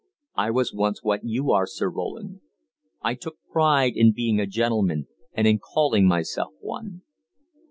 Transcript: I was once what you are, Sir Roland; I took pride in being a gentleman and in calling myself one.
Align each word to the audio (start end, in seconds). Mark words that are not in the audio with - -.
I 0.33 0.49
was 0.49 0.73
once 0.73 1.03
what 1.03 1.23
you 1.25 1.51
are, 1.51 1.67
Sir 1.67 1.87
Roland; 1.87 2.39
I 3.03 3.13
took 3.13 3.37
pride 3.51 3.93
in 3.95 4.13
being 4.13 4.39
a 4.39 4.47
gentleman 4.47 5.05
and 5.33 5.45
in 5.45 5.59
calling 5.59 6.07
myself 6.07 6.53
one. 6.59 7.03